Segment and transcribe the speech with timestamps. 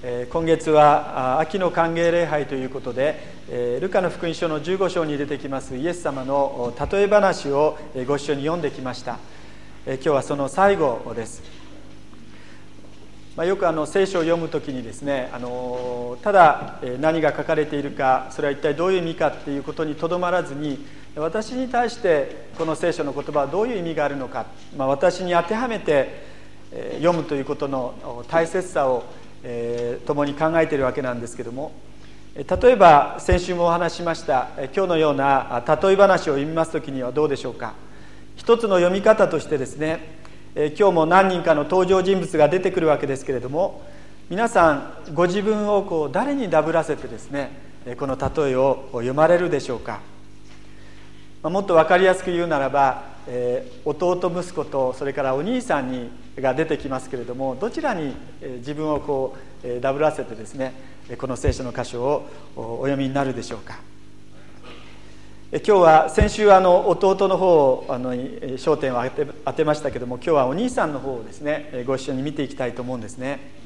[0.00, 3.18] 今月は秋の歓迎礼拝ということで
[3.80, 9.18] ルカの福音書の15章に出てきますイエス様の例え話をご一緒に読んできました。
[9.84, 11.42] 今日はその最後です。
[13.34, 20.78] まあ、よくあの聖書を読む時にですねあのただ何が書かれているかそれは一体どういう意味かっていうことにとどまらずに
[21.16, 24.46] 私に対してこの聖書の言葉はどういう意味があるのか、
[24.76, 26.28] まあ、私に当てはめて
[26.98, 29.04] 読むということの大切さを
[29.42, 31.72] えー、共に考えているわけなんですけども
[32.36, 37.74] 例えば先週もお話しました今日のような例え話を読みます時にはどうでしょうか。
[38.36, 40.18] 一つの読み方としてですね
[40.54, 43.82] 今日も何人かの登場人物が出てくるわけですけれども
[44.30, 47.50] 皆さんご自分をこう誰にダブらせてですね
[47.98, 50.00] この例えを読まれるでしょうか。
[51.42, 53.04] もっと分かりやすく言うならば、
[53.84, 56.10] 弟息子とそれからお兄さんに
[56.40, 58.14] が出てきますけれどもどちらに
[58.58, 60.74] 自分をこうダブらせてですね
[61.18, 63.78] この聖書の箇所をお読みになるでしょうか。
[65.50, 73.56] 今日は先週あの弟の方をあの焦点を当て当てましたけども今日はお兄さんの方をですねご一緒に見ていきたいと思うんですね。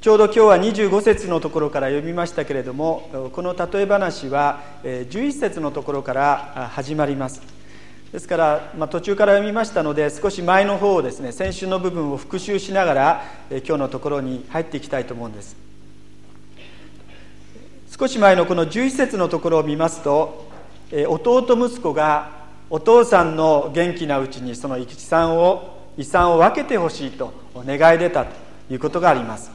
[0.00, 7.59] ちょうど今日は25節のところから読みましたけれどもこの例え話は11節のところから始まります。
[8.12, 15.56] ですから、まあ、途中から読みましたので少し前の方をですね先週の部分を復習しながら、え今日のところに入っていきたいと思うんです。
[17.96, 20.48] 少し前のこの11節のところを見ますと、
[20.90, 22.32] え弟息子が
[22.68, 28.32] お父さんの元気なうちにその遺産を遺産を分けてほしいと願い出たと
[28.70, 29.52] いうことがあります。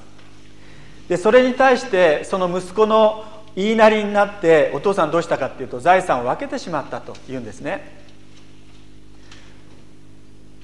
[1.10, 3.26] でそれに対してその息子の
[3.56, 8.05] 言いなりになってお父さんどうしたかっていうと財産を分けてしまったというんですね。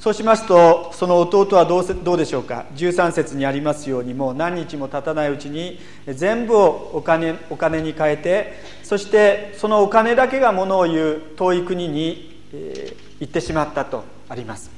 [0.01, 5.77] そうしますとその弟はどうどうでしょうか？13節にありますようにもう何日も経たないうちに
[6.07, 14.71] 全部をお金お金に変えてそしてそのお金だけがものを言う遠い国に、え、行ってしまったとあります。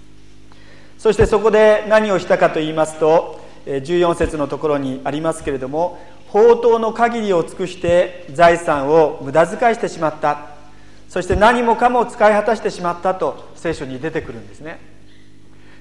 [0.97, 6.01] そしてそこで何をしたかと言いますと14節のところにありますけれども
[6.33, 10.49] 宝刀の限りを尽くして財産を無駄遣いしてしまった。
[11.07, 14.92] そして何もかも使い果たしてしまったと聖書に出てくるんですね。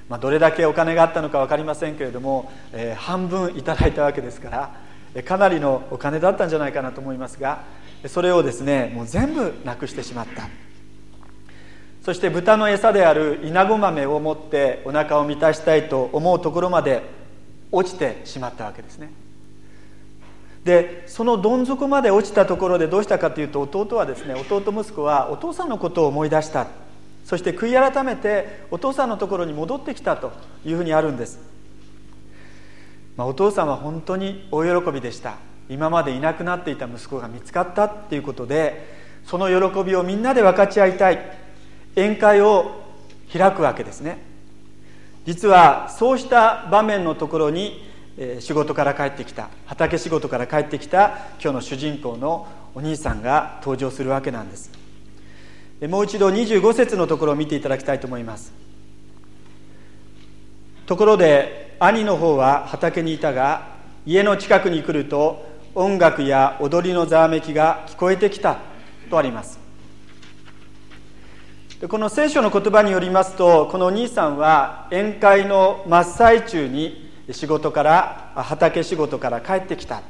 [0.08, 4.74] まあ、どれだけお金があったのか分かりませんけれども、えー、半分いただいたわけですか
[5.14, 7.64] らかなりのお金だったんじゃないかなと思いますが
[8.06, 10.48] それをですねもう全部なくしてしまった。
[12.02, 17.02] そして豚の餌であるイナゴ豆を持ってお腹を満たしたいと思うところまで
[17.70, 19.10] 落ちてしまったわけですね。
[20.64, 26.66] でそのどん底まで落ちたところでどうしたかというと弟はですね弟息子はお父さんのことを思い出した。
[27.24, 30.32] そして悔い改めてお父さんのところに戻ってきたと
[30.64, 31.38] いうふうにあるんです、
[33.16, 35.36] まあ、お父さんは本当に大喜びでした。
[35.68, 41.42] 今までいなくなっていた息子が見つかったっていうことでその喜びをみんなで分かち合いたい。
[41.94, 42.82] 宴会を
[43.32, 44.18] 開くわけですね。
[45.24, 47.86] 実はそうした場面のところに
[48.40, 49.50] 仕事から帰ってきた。
[49.66, 54.81] 畑仕事から帰ってきた今日の主人公のお兄さんが登場するわけなんです。
[55.88, 58.52] もう一度25節のところを見ていただきたいと思います。
[60.86, 63.72] ところで兄の方は畑にいたが
[64.06, 65.44] 家の近くに来ると
[65.74, 68.58] 音楽や踊りのざわめきが聞こえてきた
[69.10, 69.58] とあります。
[71.80, 80.02] でこの聖書の言葉によりますとこのお兄さんは宴会の真っ最中に仕事から畑仕事から帰ってきたっ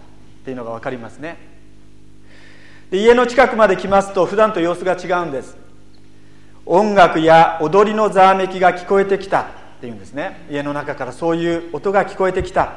[0.45, 1.39] ていうのが分かりますね。
[2.91, 5.62] で家の近くまで来ますと普段と様子が違うんです。
[6.65, 9.47] 音楽や踊りのざわめきが聞こえてきたっ
[9.81, 10.47] ていうんですね。
[10.51, 12.75] 家の中からそういう音が聞こえてきた。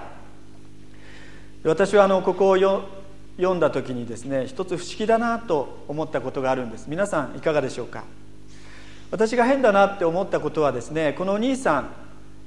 [1.63, 6.87] 私はあのここを読んだ時にですね一つ不思議だなと思ったことがあるんです。
[6.87, 8.03] 皆さんいかがでしょうか？
[9.11, 11.89] 私が変だなって思ったことはですねこのお兄さん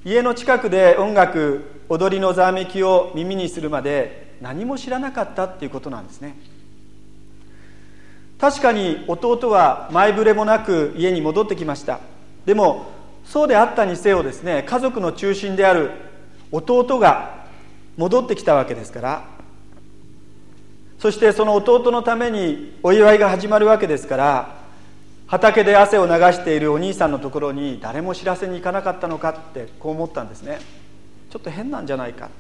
[0.05, 6.37] 家の近くで音楽踊りのざわめきを耳にするまで何も知らなかったっていうことなんですね。
[8.41, 12.01] 確かに弟は前触れもなく家に戻ってきました。
[12.47, 12.87] でも
[13.25, 15.91] そうであったにせよですね家族の中心である
[16.51, 17.45] 弟が
[17.97, 19.25] 戻ってきたわけですから。
[20.99, 24.59] そしてその弟のためにお祝いが始まるわけですから
[25.29, 30.59] 畑で汗を流しているお兄さんのところに誰も知らせに行かなかったのかってこう思ったんですね。
[31.31, 32.31] ちょっと変なんじゃないか。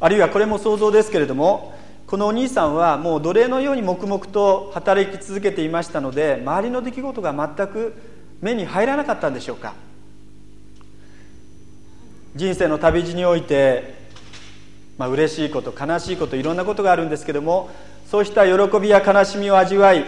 [0.00, 1.78] あるいはこれも想像ですけれども
[2.10, 7.94] このお兄さんはもう奴隷のように黙々と働き続けていましたので周りの出来事が全く
[8.40, 9.74] 目に入らなかったんでしょうか。
[12.34, 13.94] 人生の旅路において、
[14.98, 17.70] まあ嬉しいこと悲しいこといろんなことがあるんですけども
[18.06, 20.04] そうした喜びや悲しみを味わい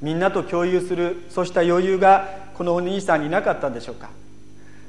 [0.00, 4.08] みんなと共有するそうした余裕がこのお兄さんになかったんでしょうか。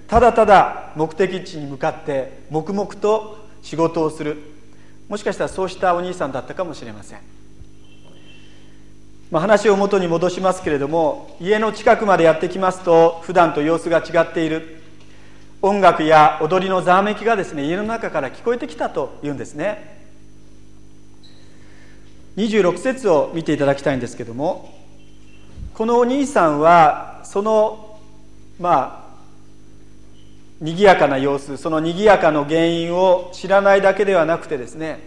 [0.08, 4.54] ただただ目的地に向かって黙々と仕事をする。
[5.08, 7.20] もしかしたらそうしたお兄さんだったかもしれません、
[9.32, 14.76] まあ、話を元に戻しますけれども家の近くまでやってきますと普段と様子が違っている。
[15.62, 19.96] 音楽や踊りのざわめきがですね家の中から聞こえてきたというんですね。
[22.38, 24.74] 26節を見ていただきたいんですけども
[25.74, 27.98] このお兄さんはその
[28.60, 29.05] まあ
[30.62, 35.00] 賑やかな様子その賑やかの原因を知らないだけではなくてですね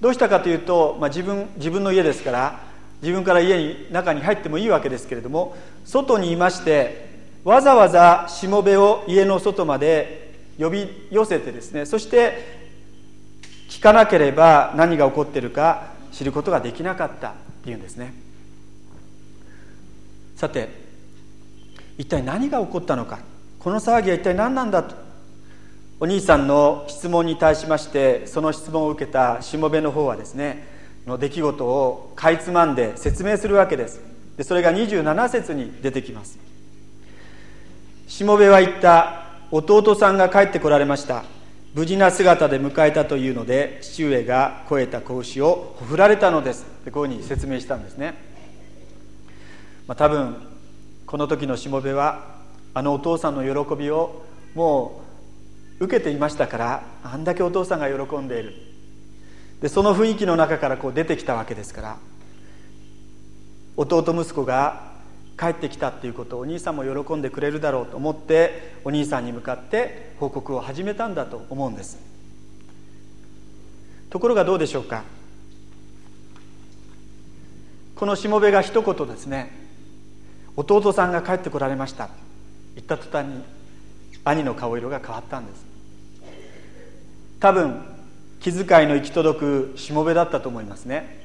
[0.00, 2.60] どうしたかというと、まあ、自分自分の家ですから
[3.00, 7.10] 自分から家に中に入ってもいいわけですけれども外にいまして
[7.44, 12.62] わざわざしもべを家の外まで呼び寄せてですねそして
[13.68, 17.32] 聞かなければ何が起こっているか知ることができなかったっ
[17.64, 18.12] ていうんですね。
[20.36, 20.68] さて
[21.96, 23.20] 一体何が起こったのか
[23.62, 24.96] この騒ぎは一体何なんだと。
[26.00, 30.66] お兄さんの質問に対しましてその質問を受けたしもべの方はですね
[31.06, 34.00] の出来事をかいつまんで説明するわけです。
[34.36, 36.40] でそれが27節に出てきます。
[38.08, 41.22] しもべは言った弟さんが帰ってこられました。
[41.72, 46.66] 無事な姿で迎えたというので父上が肥えた子牛をほふられたのです。
[46.84, 48.14] でこういうふうに説明したんですね、
[49.86, 50.34] まあ、多分
[51.06, 52.41] この時のしもべは
[52.74, 54.24] あのお父さんの喜びを
[54.54, 55.02] も
[55.80, 58.54] う受けていましたからあんだけお父さんが喜んでいる。
[59.60, 61.96] でその雰囲気の中からこう出てきたわけですから
[63.76, 64.90] 弟息子が
[65.38, 71.98] 帰ってきたっていうことをお兄さんも喜んでくれるだろうと思ってお兄さんに向かって報告を始めたんだと思うんです。
[74.10, 75.04] ところがどうでしょうか。
[77.94, 79.52] このしもべが一言ですね
[80.56, 82.10] 弟さんが帰ってこられました。
[82.74, 83.42] 言った途端に
[84.24, 85.64] 兄の顔色が変わったんです。
[87.40, 87.82] 多分
[88.40, 91.20] 気遣いの行き届くしもべだったと思いますね。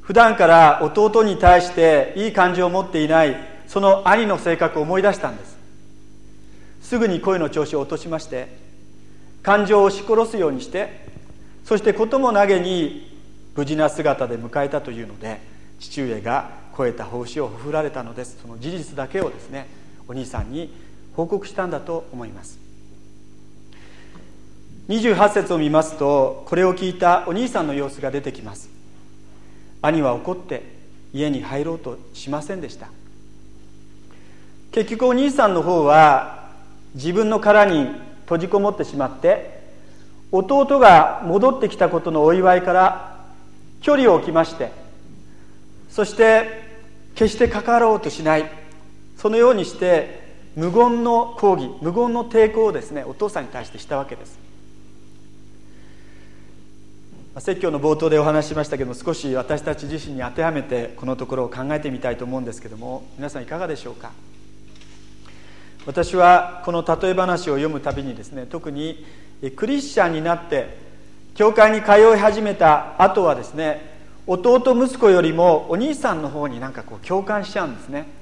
[0.00, 3.36] 普段から弟に対していい感情を持っていない
[3.66, 5.58] その兄の性格を思い出したんです。
[6.82, 8.48] すぐに声の調子を落としまして
[9.42, 11.06] 感情を押し殺すようにして
[11.64, 13.16] そして事も投げに
[13.54, 15.40] 無事な姿で迎えたというので
[15.78, 18.38] 父上が超えた奉仕をほふられたのです。
[18.42, 19.68] その事実だけをですね
[20.10, 20.74] お兄さんに
[21.14, 22.58] 報告したんだと思います。
[24.88, 28.68] 28節を見ますとこれを聞いたお兄さんの様子が出てきます。
[29.80, 30.64] 兄は怒って
[31.12, 32.88] 家に入ろうとしませんでした。
[34.72, 36.50] 結局お兄さんの方は
[36.96, 37.86] 自分の殻に
[38.22, 39.62] 閉じこもってしまって
[40.32, 43.26] 弟が戻ってきたことのお祝いから
[43.80, 44.72] 距離を置きまして
[45.88, 46.64] そして
[47.14, 48.59] 決して関わろうとしない。
[49.20, 50.22] そのようにして
[50.56, 54.38] 無言の抗議無言の抵抗をですねお父さんに対してしたわけです。
[57.38, 64.10] 説教の冒頭でお話ししましたけども少し私たち自身に当てはめてこのところを考えてみたいと思うんですけども皆さんいかがでしょうか？
[65.86, 69.04] 私はこの例え話を読むたびにですね特に
[69.54, 70.78] クリスチャンになって
[71.34, 78.19] 教会に通い始めた後はですね弟息子よりもお兄さんの方になんかこう共感しちゃうんですね。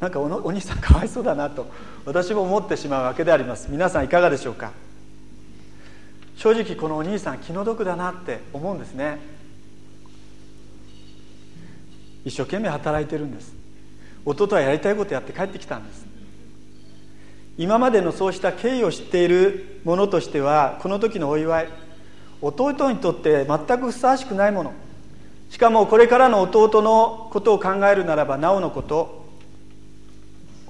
[0.00, 1.66] なんかお兄さんかわいそうだなと
[2.04, 3.68] 私も思ってしまうわけであります。
[3.70, 4.72] 皆さんいかがでしょうか？
[6.36, 9.18] 正直このお兄さん気の毒だなって思うんですね。
[12.24, 13.52] 一生懸命働いてるんです。
[14.24, 16.06] 弟はやりたいことやって帰ってきたんです。
[17.56, 21.68] 今までのそうした経緯を知っているものとしてはこの時のお祝い
[22.40, 24.72] 弟にとって全くふさわしくないもの。
[25.50, 29.17] しかもこれからの弟のことを考えるならばなおのこと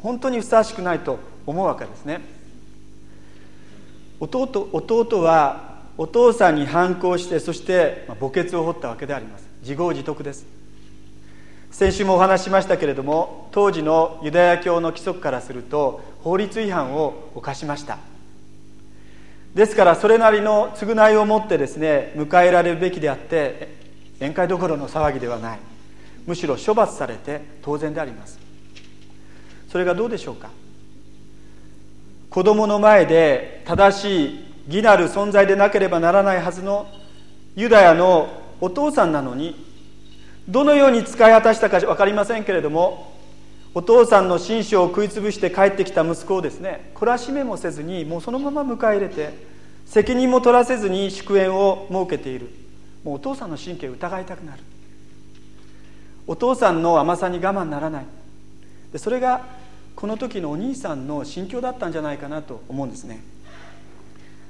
[0.02, 2.20] 本当にふさわしくないと思うわけですね。
[4.20, 9.46] 弟弟はお父さんに反抗してそして墓穴を掘ったわけであります。
[9.60, 10.46] 自業自得です。
[11.70, 17.98] 先週もお話ししましたけれども当時のユダヤ教の規則からすると法律違反を犯しました。
[19.54, 23.76] ですからそれなりの償いを持ってですね迎えられるべきであって
[24.18, 25.58] 宴会どころの騒ぎではない。
[26.26, 28.47] むしろ処罰されて当然であります。
[29.68, 30.50] それがどうでしょうか？
[32.30, 36.86] 子供の前で正しい義なる存在でなければならないはずの
[37.56, 38.28] ユダヤの
[38.60, 39.64] お父さんなのに
[40.46, 43.14] どのように使い果たしたか分かりませんけれども
[43.74, 49.32] お父さんの心象を食いつぶして帰ってきた息子をですね懲らしめもせずにもうそのまま迎え入れて
[49.86, 52.50] 責任も取らせずに祝宴を設けている。
[53.04, 54.62] もうお父さんの神経を疑いたくなる。
[56.26, 58.06] お父さんの甘さに我慢ならない。
[58.92, 59.46] でそれが
[59.98, 63.20] この時のお兄さんの心境だったんじゃないかなと思うんですね。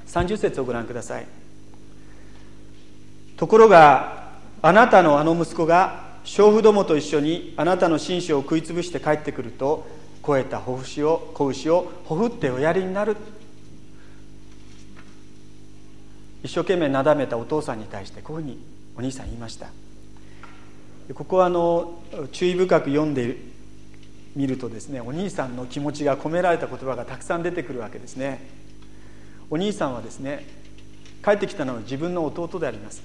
[0.07, 1.27] 30節をご覧ください。
[3.39, 9.87] ところがあなたのあの息子が娼婦どもと一緒にあなたの紳士を食いつぶして帰ってくると
[10.21, 13.17] 肥えた子牛を子牛をほふっておやりになる。
[16.45, 18.59] 一生懸命なだめたお父さんに対してこういうふうに
[18.99, 19.69] お兄さん言いました。
[21.15, 22.03] ここはあの
[22.33, 23.48] 注意深く読んで
[24.37, 28.41] みるとですねお兄さんの気持ちが込められた言葉がたくさん出てくるわけですね。
[29.51, 30.47] お兄さんはですね
[31.25, 33.03] 帰ってきたのは自分の弟であります。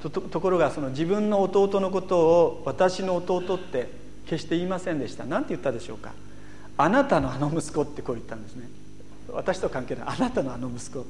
[0.00, 3.90] ところがその自分の弟のことを私の弟って
[4.26, 5.24] 決して言いませんでした。
[5.24, 6.12] 何て言ったでしょうか。
[6.76, 8.68] あなたのあの息子ってこう言ったんですね。
[9.30, 10.04] 私と関係ない。
[10.06, 11.04] あなたのあの息子。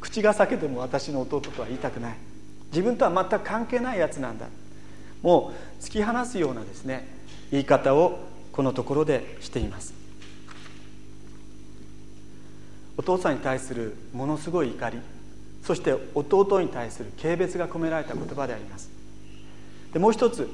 [0.00, 2.16] 口が裂けても私の弟とは言いたくない。
[2.70, 4.46] 自分とは全く関係ないやつなんだ。
[5.22, 7.08] もう突き放すようなですね
[7.50, 8.18] 言い方を
[8.58, 9.94] このところでしています。
[12.96, 14.98] お父さんに対するものすごい怒り
[15.62, 18.90] そして弟に対する軽蔑が込められた言葉であります。
[19.92, 20.48] でもう一つ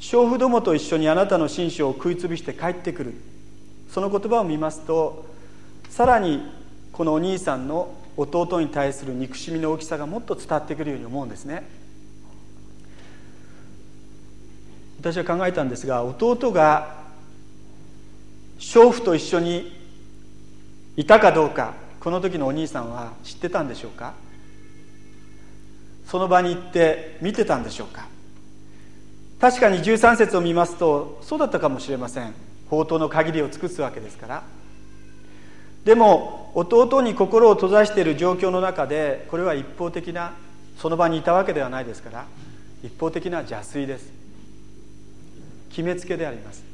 [0.00, 3.14] 娼婦どもと一緒にあなたの心象を食いつぶして帰ってくる。
[3.90, 5.26] その言葉を見ますと
[5.90, 6.42] さらに
[6.92, 11.68] このお兄さんの弟に対する憎しみの大きさがもっと伝わってくるように思うんですね。
[15.00, 16.95] 私は考えたんですが弟が
[18.58, 19.72] 娼婦と一緒に
[20.96, 24.14] いたかどうかこの時のお兄さんは知ってたんでしょうか？
[26.06, 28.06] その場に行って見てたんでしょうか？
[29.40, 32.32] 確かに13節を見ますとそうだったかもしれません。
[32.66, 34.42] 宝刀の限りを尽くすわけですから。
[35.84, 40.32] でも弟に心を閉ざしている状況の中でこれは一方的な
[40.78, 42.26] その場にいたわけではないですから
[42.82, 44.10] 一方的な邪推です。
[45.70, 46.65] 決めつけであります。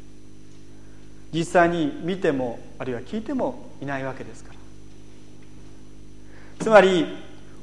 [1.33, 4.59] 実際に見てもあるいは聞いてもいないわけですから。
[6.61, 7.07] つまり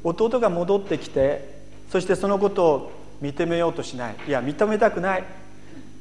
[0.04, 1.60] 弟が戻ってきて
[1.90, 4.16] そしてそのことを認めようとしない。
[4.28, 5.24] いや認めたくない。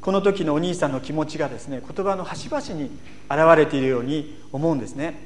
[0.00, 2.90] この時のお兄さんの気持ちがですね言葉の端々に
[3.28, 5.20] 現れているように思うんですね。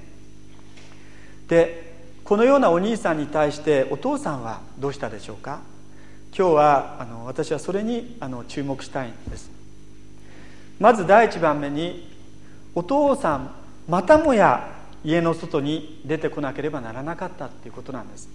[1.49, 1.93] で
[2.25, 5.61] このようなお兄さんに対してお父さんはどうしたでしょうか？
[6.37, 9.51] 今日はあの私はそれにあの注目したいんです。
[10.81, 12.12] まず第一番目に
[12.75, 13.51] お父さん
[13.89, 14.71] またもや
[15.05, 18.29] 家の外に出てこなければならなかったっていうことなんです。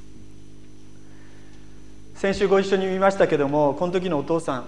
[2.16, 4.66] 先週ご一緒に見ましたけどもこの時のお父さん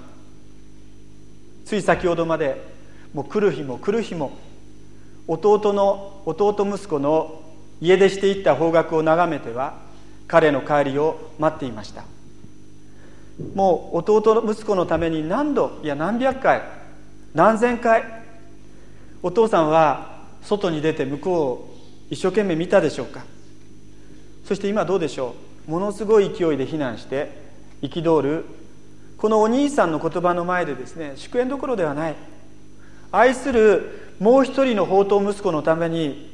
[1.66, 2.62] つい先ほどまで
[3.14, 4.38] もう来る日も来る日も
[5.28, 7.42] 弟の弟息子の
[7.82, 9.78] 家出していった方角を眺めては
[10.28, 12.04] 彼の帰りを待っていました。
[13.56, 16.62] もう弟息子のために何度いや何百回
[17.34, 18.19] 何千回
[19.22, 21.76] お父さんは外に出て向こうを
[22.10, 23.24] 一生懸命見たでしょうか？
[24.46, 25.36] そして今どうでしょ
[25.68, 25.72] う？
[25.72, 27.32] ものすごい勢いで避難して
[27.82, 28.46] 憤る。
[29.18, 32.16] このお兄さんの言葉の前でですね祝宴どころではない。
[33.12, 36.30] 愛するもう一人の宝刀息子のために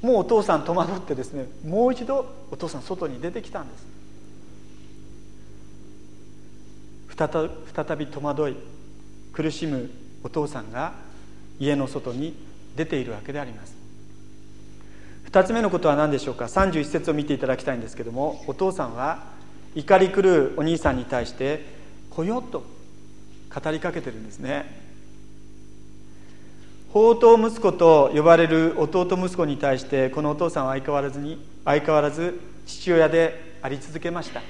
[0.00, 3.86] もうお父さん戸惑ってですねもう一度お父さん外に出てきたんです。
[7.18, 8.56] 再び戸惑い
[9.32, 9.90] 苦しむ
[10.22, 10.92] お父さんが
[11.58, 12.34] 家の外に
[12.76, 13.74] 出ているわけであります。
[15.30, 19.24] 2つ目のことは何でしょうか？31節を見ていただきたいんですけどもお父さんは
[19.74, 21.64] 怒り狂うお兄さんに対して
[22.10, 22.64] 「来よ」と
[23.54, 24.86] 語りかけてるんですね。
[26.88, 34.40] 宝刀息子と呼ばれる弟息子に対してこのお父さんは相変わらずに相変わらず父親であり続けました。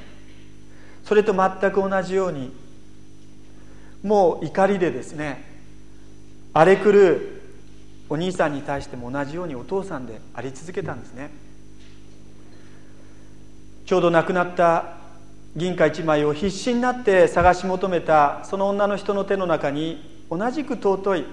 [1.04, 2.52] それと全く同じように
[4.02, 5.55] もう怒りでですね
[6.56, 7.20] 荒れ狂う
[8.08, 11.30] お兄さんに対しても同じようにお父さんであり続けたんですね。
[13.84, 14.96] ちょうど亡くなった
[15.54, 21.24] 銀貨一枚を必死になって探し求めたその女の人の手の中に同じく尊い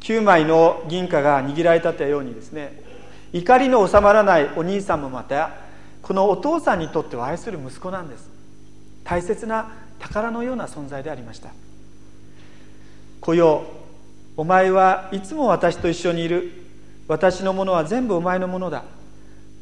[0.00, 2.82] 9枚の銀貨が握られたようにですね
[3.32, 5.52] 怒りの収まらないお兄さんもまた
[6.02, 8.28] このお父さんにとっては愛する息子なんです。
[9.04, 11.50] 大切な宝のような存在でありました。
[13.20, 13.79] 今宵
[14.40, 16.50] お前はいつも私と一緒にいる。
[17.08, 18.84] 私のものは全部お前のものだ。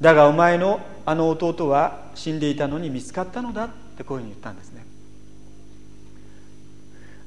[0.01, 4.87] だがお前のあの弟は死んでいたのに見つかったのだってこういうふうに言ったんですね。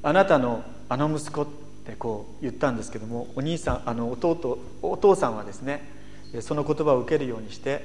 [0.02, 1.48] あなたのあの息子っ
[1.86, 5.84] てこう言ったんですけどもお兄さんあの弟お父さんはですね
[6.40, 7.84] その言葉を受けるようにして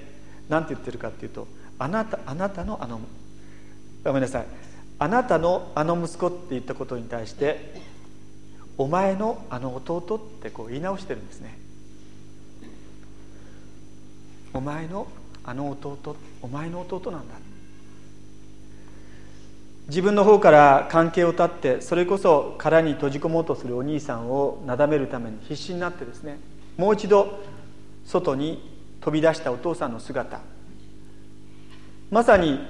[0.49, 1.49] 何て言ってるかっていうと
[1.80, 3.00] あなたあなたのあの
[4.04, 4.46] ごめんなさい。
[5.00, 7.86] あなたのあの息子って言ったことに対して
[8.78, 11.59] お前のあの弟ってこう言い直してるんですね。
[14.52, 15.06] お前の
[15.45, 17.35] あの弟お前の弟なんだ。
[19.88, 26.40] 自分の方から関係を断ってそれこそ殻に閉じ込もうとするお兄さんをなだめるために必死になってですね
[26.76, 27.38] もう一度
[28.04, 30.40] 外に飛び出したお父さんの姿。
[32.11, 32.61] まさに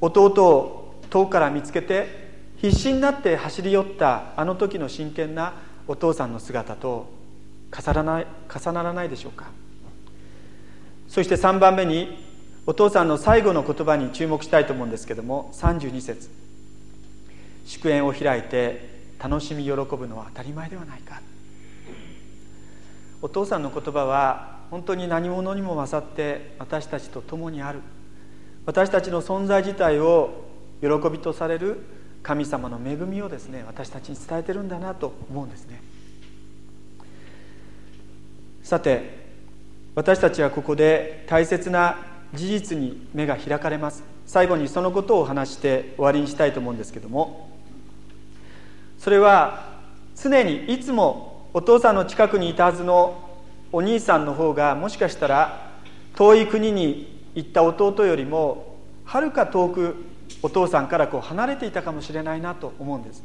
[0.00, 2.21] 弟を遠くから見つけて
[2.62, 5.54] 必死になって走り寄ったあの時の真剣な
[5.88, 7.12] お父さんの姿と
[7.76, 9.46] 重ならない重ならないでしょうか。
[11.08, 12.24] そして3番目に
[12.64, 16.30] お父さんの最後の言葉に注目したいと思うんですけども32節。
[17.66, 21.20] 祝宴を開いて楽しみ喜ぶのは当たり前ではないか。
[23.22, 27.80] お父さんの言葉は本当に何者にも勝って私たちと共にある。
[28.66, 30.44] 私たちの存在自体を
[30.80, 35.82] 喜びとされる神様の恵みをですね私たちに伝えてるんだなと思うんですね。
[38.62, 39.22] さて
[39.94, 41.98] 私たちはここで大切な
[42.32, 44.04] 事実に目が開かれます。
[44.26, 47.50] 最後にそのことを話して終わりにしたいと思うんですけども。
[48.98, 49.72] それは
[50.14, 53.30] 常にいつもお父さんの近くにいたはずの
[53.72, 55.72] お兄さんの方がもしかしたら
[56.14, 59.96] 遠い国に行った弟よりもはるか遠く
[60.42, 63.22] お父さんからこう離れていたかもしれないなと思うんです。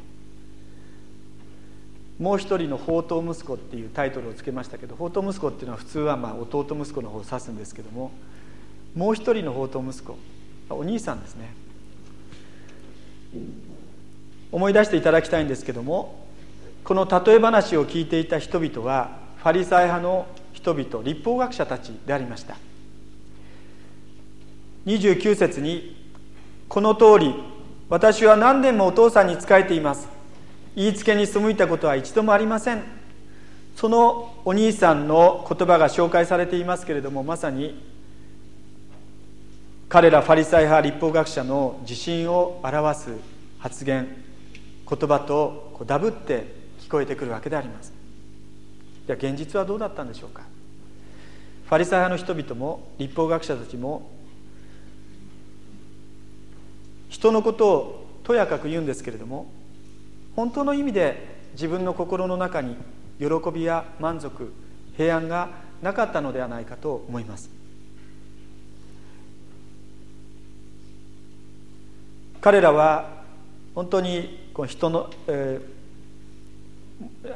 [2.20, 8.12] もう一人の宝刀息子っていうタイトルをつけましたけど宝刀息子っていうのは普通はまあ弟息子の方を指すんですけども
[8.96, 10.18] もう一人の宝刀息子
[10.70, 11.54] お兄さんですね。
[14.52, 16.26] 思い出していただきたいんですけども
[16.84, 22.56] この例え話を聞いていた人々はファリサイ派の人々立法学者たちでありました。
[24.86, 25.97] 29節に
[26.70, 27.36] 「この通り
[27.90, 30.10] 私は何年もお父さんに仕えています。
[30.76, 32.84] 言いつけに背いたことは一度もありません」
[33.76, 37.84] そのお兄さんの言葉が紹介されていますけれどもまさに
[39.88, 43.10] 彼らファリサイ派立法学者の自信を表す
[43.60, 44.08] 発言
[44.90, 47.94] 言葉とこうダブって聞こえてくるわけであります。
[49.06, 50.44] じゃ現実はどうだったんでしょうか。
[51.68, 54.10] ファリサイ派の人々も立法学者たちも
[57.10, 59.52] 人のことをとやかく言うんですけれども
[60.36, 62.76] 本当の意味で自分の心の中に
[63.20, 64.54] 喜びや満足
[64.96, 65.50] 平安が
[65.82, 67.50] なかったのではないかと思います。
[72.42, 73.24] 彼らは
[73.74, 75.60] 本当にこう人の、え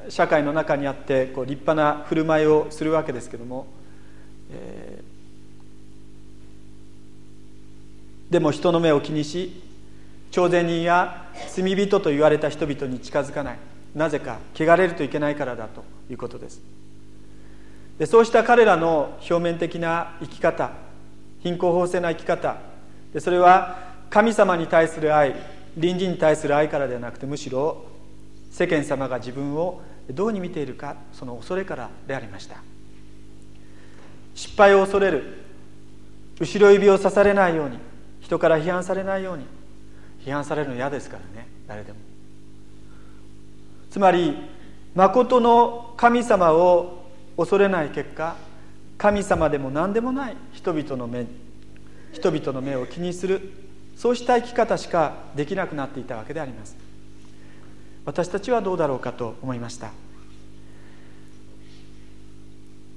[0.07, 3.67] ー、社会の中にあってこう立派な振る舞いをするわけですけども、
[4.51, 5.03] えー、
[8.31, 9.61] でも人の目を気にし
[10.31, 13.57] 朝鮮人や罪人と言われた人々に近づかない。
[13.93, 16.61] なぜか汚れるといけないからだということです。
[17.99, 20.71] でそうした彼らの表面的な生き方
[21.41, 22.55] 貧困法制な生き方
[23.13, 23.77] でそれは
[24.09, 25.35] 神様に対する愛
[25.75, 27.85] 隣人に対する愛からではなくてむしろ
[28.49, 32.55] 世間様が自分をどうに見ているかその恐れからでありました。
[34.33, 35.43] 失敗を恐れる
[36.39, 37.90] 後ろ指を刺されないように
[38.31, 39.43] 人から批判されないように。
[40.25, 41.47] 批判されるの嫌ですからね。
[41.67, 41.99] 誰でも。
[43.89, 44.37] つまり
[44.95, 48.37] 誠の神様を恐れない結果
[48.97, 51.25] 神様でも何でもない人々の目
[52.13, 53.51] 人々の目を気にする
[53.97, 56.77] そうした生き方しかできなくなっていたわけであります。
[58.05, 59.91] 私たちはどうだろうかと思いました。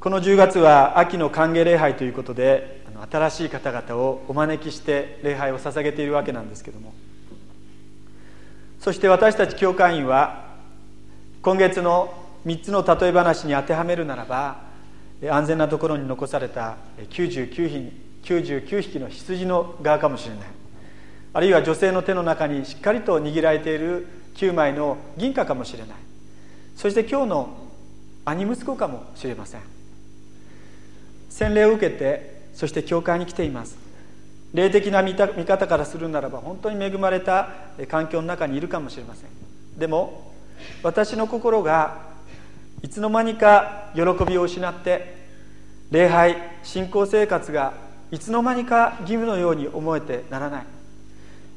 [0.05, 6.93] この10月は秋の歓迎礼拝ということで新しい方々をお招きして礼拝を捧げているわけなんですけども。
[8.81, 10.57] そして私たち教会員は
[11.41, 12.13] 今月の
[12.45, 14.65] 3つの例え話に当てはめるならば
[15.27, 16.77] 安全なところに残された
[17.09, 17.93] 99匹
[18.25, 20.45] ,99 匹の羊の側かもしれない。
[21.33, 25.97] あるいは女性の手の中にしっかりと握られている9枚の銀貨かもしれない。
[26.77, 27.57] そして今日の
[28.27, 29.74] 兄息子かもしれません。
[31.35, 33.77] 洗礼を受けてそして教会に来ています。
[34.53, 37.49] 霊的な見方からするならば本当に恵まれた
[37.89, 39.31] 環境の中にいるかもしれません。
[39.77, 40.33] でも
[40.85, 41.99] 私の心が
[42.83, 45.17] いつの間にか喜びを失って
[45.91, 47.73] 礼拝信仰生活が
[48.13, 50.67] いつの間にか義務のように思えてならない。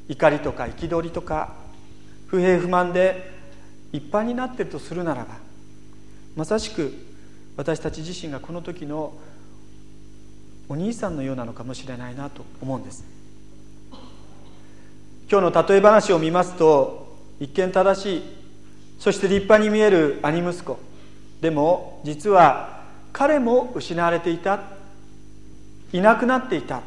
[0.09, 1.53] 怒りとか憤りとか
[2.25, 3.31] 不平不満で
[3.93, 5.35] 一般になっているとするならば
[6.35, 6.93] まさしく
[7.55, 9.13] 私たち自身がこの時の
[10.69, 13.05] お兄さんのようなのかもしれないなと思うんです。
[15.29, 18.23] 今日の例え話を見ますと一見正しい
[18.99, 20.79] そして立派に見える兄息子。
[21.41, 24.61] でも実は彼も失われていた。
[25.93, 26.81] いなくなっていた。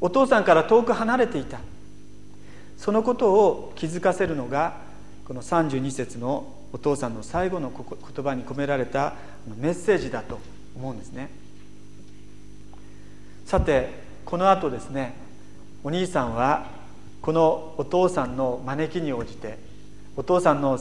[0.00, 1.60] お父さんから遠く離れていた。
[2.76, 4.76] そのことを気づかせるのが
[5.26, 9.14] この32節のお父さんの最後の言葉に込められた
[9.56, 10.38] メッセージだと
[10.76, 11.30] 思うんですね。
[13.46, 13.88] さて
[14.24, 15.14] この後ですね
[15.84, 16.66] お兄さんは
[17.22, 19.56] このお父さんの招きに応じて
[20.16, 20.78] お父さんの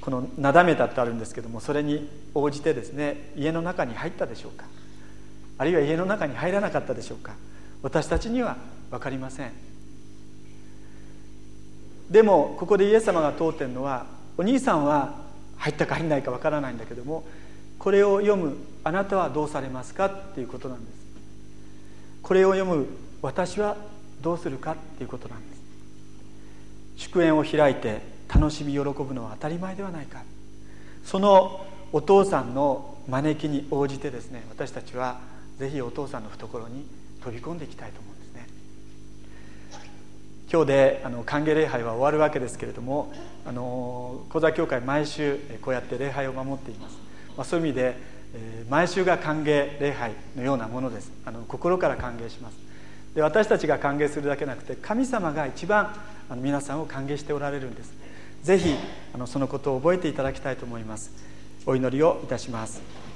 [0.00, 4.64] このなだめたってあるんですけどもそれに応じてですね家の中に入ったでしょうか。
[5.58, 7.34] あるいは家の中に入らなかったでしょうか。
[7.82, 8.56] 私たちには
[8.90, 9.52] 分かりません。
[12.10, 14.06] でもここでイエス様が問うてるのは
[14.38, 15.20] お兄さんは
[15.58, 17.24] 入ったか入んないか分からないんだけども
[17.78, 20.99] これを読むあなたはどうされますかっていうことなんです。
[22.22, 22.86] これを読む
[23.22, 23.76] 私は
[24.20, 25.60] どうするかっていうことなんです。
[26.96, 30.22] 祝宴を開いて楽しみ喜ぶのは当たり前ではないか。
[31.04, 35.18] そのお父さんの招きに応じてですね私たちは
[35.58, 36.86] ぜひお父さんの懐に
[37.22, 38.46] 飛び込んでいきたいと思うんですね。
[40.52, 43.12] 今日であの歓迎礼拝は終わるわけですけれども
[43.46, 46.96] あの講座協会毎週こうやって礼拝を守っています、
[47.36, 47.96] まあ、そういう意味で、
[48.68, 51.10] 毎週が歓迎礼拝のようなものです。
[51.24, 52.56] あの心から歓迎します。
[53.14, 55.94] で私たちが歓迎するだけなくて神様が一番
[56.28, 57.92] あの皆さんを歓迎しておられるんです。
[58.42, 58.76] ぜひ
[59.26, 61.10] そのことを覚えていただきたいと思います。
[61.66, 63.09] お祈りをいたします。